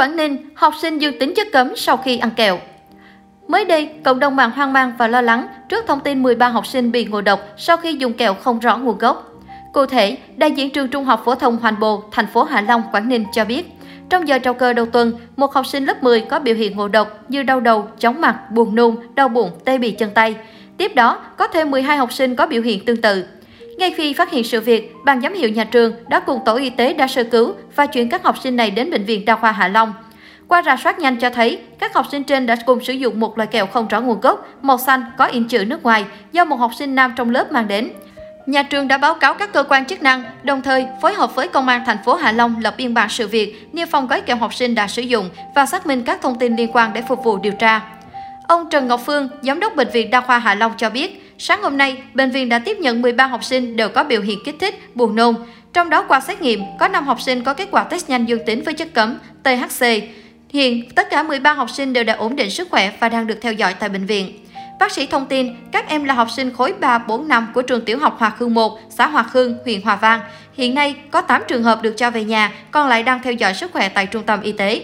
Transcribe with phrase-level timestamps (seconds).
[0.00, 2.58] Quảng Ninh, học sinh dương tính chất cấm sau khi ăn kẹo.
[3.48, 6.66] Mới đây, cộng đồng mạng hoang mang và lo lắng trước thông tin 13 học
[6.66, 9.32] sinh bị ngộ độc sau khi dùng kẹo không rõ nguồn gốc.
[9.72, 12.82] Cụ thể, đại diện trường Trung học phổ thông Hoành Bồ, thành phố Hạ Long,
[12.92, 13.72] Quảng Ninh cho biết,
[14.10, 16.88] trong giờ trao cơ đầu tuần, một học sinh lớp 10 có biểu hiện ngộ
[16.88, 20.36] độc như đau đầu, chóng mặt, buồn nôn, đau bụng, tê bì chân tay.
[20.76, 23.24] Tiếp đó, có thêm 12 học sinh có biểu hiện tương tự.
[23.80, 26.70] Ngay khi phát hiện sự việc, ban giám hiệu nhà trường đã cùng tổ y
[26.70, 29.52] tế đã sơ cứu và chuyển các học sinh này đến bệnh viện đa khoa
[29.52, 29.94] Hạ Long.
[30.48, 33.38] Qua rà soát nhanh cho thấy, các học sinh trên đã cùng sử dụng một
[33.38, 36.56] loại kẹo không rõ nguồn gốc, màu xanh có in chữ nước ngoài do một
[36.56, 37.90] học sinh nam trong lớp mang đến.
[38.46, 41.48] Nhà trường đã báo cáo các cơ quan chức năng, đồng thời phối hợp với
[41.48, 44.36] công an thành phố Hạ Long lập biên bản sự việc, niêm phong gói kẹo
[44.36, 47.24] học sinh đã sử dụng và xác minh các thông tin liên quan để phục
[47.24, 47.80] vụ điều tra.
[48.48, 51.62] Ông Trần Ngọc Phương, giám đốc bệnh viện Đa khoa Hạ Long cho biết, sáng
[51.62, 54.56] hôm nay, bệnh viện đã tiếp nhận 13 học sinh đều có biểu hiện kích
[54.60, 55.34] thích, buồn nôn.
[55.72, 58.44] Trong đó qua xét nghiệm, có 5 học sinh có kết quả test nhanh dương
[58.46, 59.86] tính với chất cấm THC.
[60.48, 63.38] Hiện, tất cả 13 học sinh đều đã ổn định sức khỏe và đang được
[63.40, 64.46] theo dõi tại bệnh viện.
[64.80, 67.84] Bác sĩ thông tin, các em là học sinh khối 3, 4, 5 của trường
[67.84, 70.20] tiểu học Hòa Khương 1, xã Hòa Khương, huyện Hòa Vang.
[70.54, 73.54] Hiện nay, có 8 trường hợp được cho về nhà, còn lại đang theo dõi
[73.54, 74.82] sức khỏe tại trung tâm y tế.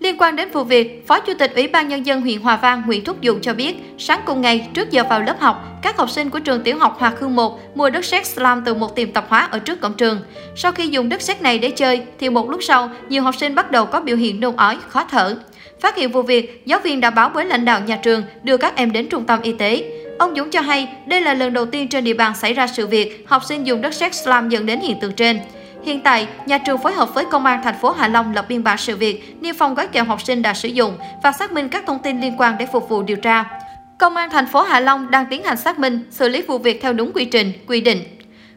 [0.00, 2.82] Liên quan đến vụ việc, Phó Chủ tịch Ủy ban Nhân dân huyện Hòa Vang
[2.86, 6.10] Nguyễn Thúc Dũng cho biết, sáng cùng ngày, trước giờ vào lớp học, các học
[6.10, 9.12] sinh của trường tiểu học Hòa Khương 1 mua đất sét slam từ một tiệm
[9.12, 10.20] tạp hóa ở trước cổng trường.
[10.56, 13.54] Sau khi dùng đất sét này để chơi, thì một lúc sau, nhiều học sinh
[13.54, 15.36] bắt đầu có biểu hiện nôn ói, khó thở.
[15.80, 18.76] Phát hiện vụ việc, giáo viên đã báo với lãnh đạo nhà trường đưa các
[18.76, 19.84] em đến trung tâm y tế.
[20.18, 22.86] Ông Dũng cho hay, đây là lần đầu tiên trên địa bàn xảy ra sự
[22.86, 25.38] việc học sinh dùng đất sét slam dẫn đến hiện tượng trên.
[25.84, 28.64] Hiện tại, nhà trường phối hợp với công an thành phố Hạ Long lập biên
[28.64, 31.68] bản sự việc, niêm phong gói kẹo học sinh đã sử dụng và xác minh
[31.68, 33.44] các thông tin liên quan để phục vụ điều tra.
[33.98, 36.82] Công an thành phố Hạ Long đang tiến hành xác minh, xử lý vụ việc
[36.82, 38.02] theo đúng quy trình, quy định.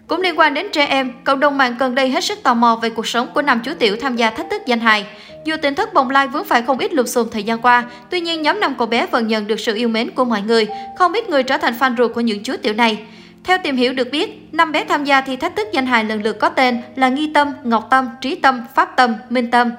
[0.08, 2.80] Cũng liên quan đến trẻ em, cộng đồng mạng gần đây hết sức tò mò
[2.81, 5.06] về cuộc sống của nam chú tiểu tham gia thách thức danh hài.
[5.45, 8.19] Dù tỉnh thất bồng lai vướng phải không ít lùm xùm thời gian qua, tuy
[8.19, 11.13] nhiên nhóm năm cậu bé vẫn nhận được sự yêu mến của mọi người, không
[11.13, 13.00] ít người trở thành fan ruột của những chú tiểu này.
[13.44, 16.24] Theo tìm hiểu được biết, năm bé tham gia thi thách thức danh hài lần
[16.24, 19.72] lượt có tên là Nghi Tâm, Ngọc Tâm, Trí Tâm, Pháp Tâm, Minh Tâm.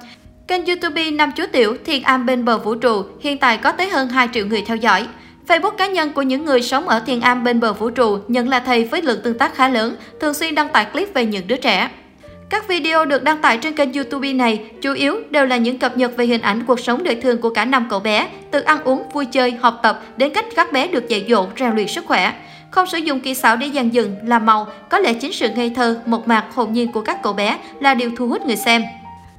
[0.47, 3.89] Kênh YouTube năm chú tiểu Thiên Am bên bờ vũ trụ hiện tại có tới
[3.89, 5.07] hơn 2 triệu người theo dõi.
[5.47, 8.49] Facebook cá nhân của những người sống ở Thiên Am bên bờ vũ trụ nhận
[8.49, 11.47] là thầy với lượng tương tác khá lớn, thường xuyên đăng tải clip về những
[11.47, 11.89] đứa trẻ.
[12.53, 15.97] Các video được đăng tải trên kênh YouTube này chủ yếu đều là những cập
[15.97, 18.83] nhật về hình ảnh cuộc sống đời thường của cả năm cậu bé, từ ăn
[18.83, 22.05] uống, vui chơi, học tập đến cách các bé được dạy dỗ, rèn luyện sức
[22.05, 22.33] khỏe.
[22.71, 25.69] Không sử dụng kỹ xảo để dàn dựng, làm màu, có lẽ chính sự ngây
[25.69, 28.83] thơ, mộc mạc, hồn nhiên của các cậu bé là điều thu hút người xem.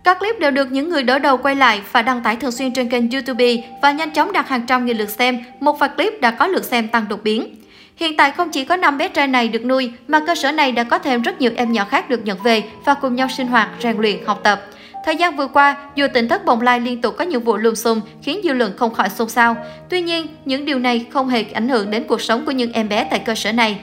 [0.04, 2.72] Các clip đều được những người đỡ đầu quay lại và đăng tải thường xuyên
[2.72, 6.20] trên kênh YouTube và nhanh chóng đạt hàng trăm nghìn lượt xem, một vài clip
[6.20, 7.54] đã có lượt xem tăng đột biến.
[7.96, 10.72] Hiện tại không chỉ có 5 bé trai này được nuôi, mà cơ sở này
[10.72, 13.46] đã có thêm rất nhiều em nhỏ khác được nhận về và cùng nhau sinh
[13.46, 14.62] hoạt, rèn luyện, học tập.
[15.04, 17.74] Thời gian vừa qua, dù tỉnh thất Bồng Lai liên tục có những vụ lùm
[17.74, 19.56] xùm khiến dư luận không khỏi xôn xao.
[19.90, 22.88] Tuy nhiên, những điều này không hề ảnh hưởng đến cuộc sống của những em
[22.88, 23.78] bé tại cơ sở này.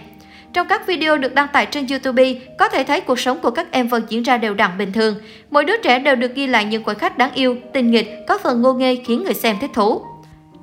[0.54, 3.72] Trong các video được đăng tải trên YouTube, có thể thấy cuộc sống của các
[3.72, 5.16] em vẫn diễn ra đều đặn bình thường.
[5.50, 8.38] Mỗi đứa trẻ đều được ghi lại những khoảnh khắc đáng yêu, tình nghịch, có
[8.38, 10.02] phần ngô nghê khiến người xem thích thú.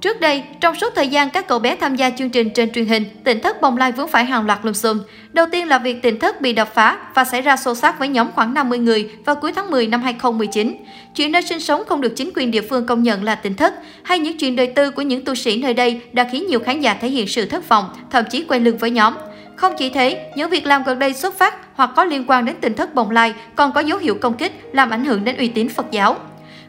[0.00, 2.86] Trước đây, trong suốt thời gian các cậu bé tham gia chương trình trên truyền
[2.86, 5.00] hình, tỉnh thất bồng lai vướng phải hàng loạt lùm xùm.
[5.32, 8.08] Đầu tiên là việc tỉnh thất bị đập phá và xảy ra xô xát với
[8.08, 10.76] nhóm khoảng 50 người vào cuối tháng 10 năm 2019.
[11.14, 13.74] Chuyện nơi sinh sống không được chính quyền địa phương công nhận là tỉnh thất,
[14.02, 16.80] hay những chuyện đời tư của những tu sĩ nơi đây đã khiến nhiều khán
[16.80, 19.14] giả thể hiện sự thất vọng, thậm chí quay lưng với nhóm.
[19.58, 22.56] Không chỉ thế, những việc làm gần đây xuất phát hoặc có liên quan đến
[22.60, 25.48] tình thất bồng lai còn có dấu hiệu công kích, làm ảnh hưởng đến uy
[25.48, 26.16] tín Phật giáo.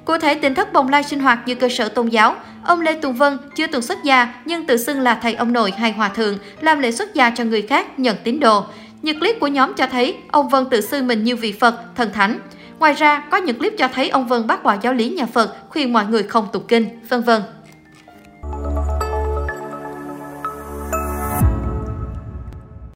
[0.06, 2.36] Cụ thể, tỉnh thất bồng lai sinh hoạt như cơ sở tôn giáo.
[2.66, 5.72] Ông Lê Tùng Vân chưa từng xuất gia nhưng tự xưng là thầy ông nội
[5.72, 8.64] hay hòa thượng, làm lễ xuất gia cho người khác nhận tín đồ.
[9.02, 12.14] Những clip của nhóm cho thấy ông Vân tự xưng mình như vị Phật, thần
[12.14, 12.40] thánh.
[12.80, 15.56] Ngoài ra, có những clip cho thấy ông Vân bác bỏ giáo lý nhà Phật,
[15.70, 17.42] khuyên mọi người không tụng kinh, vân vân.